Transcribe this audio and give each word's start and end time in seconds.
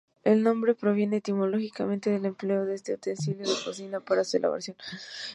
El 0.23 0.41
nombre 0.41 0.73
proviene 0.73 1.17
etimológicamente 1.17 2.09
del 2.09 2.25
empleo 2.25 2.65
de 2.65 2.73
este 2.73 2.95
utensilio 2.95 3.47
de 3.47 3.63
cocina 3.63 3.99
para 3.99 4.23
su 4.23 4.37
elaboración. 4.37 4.75